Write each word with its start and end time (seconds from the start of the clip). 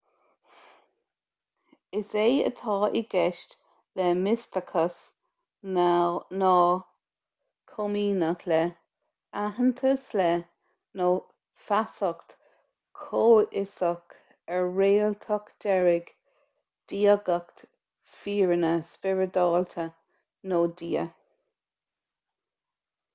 is 1.99 2.13
é 2.19 2.29
atá 2.49 2.77
i 3.01 3.01
gceist 3.09 3.51
le 3.99 4.05
misteachas 4.21 5.01
ná 5.75 5.89
comaoineach 7.73 8.47
le 8.53 8.59
aitheantas 9.43 10.07
le 10.21 10.27
nó 11.01 11.11
feasacht 11.67 12.35
chomhfhiosach 13.03 14.17
ar 14.57 14.67
réaltacht 14.83 15.53
deiridh 15.67 16.11
diagacht 16.95 17.65
fírinne 18.17 18.75
spioradálta 18.95 19.89
nó 20.53 20.67
dia 20.83 21.09